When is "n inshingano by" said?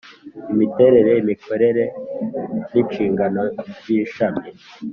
2.71-3.87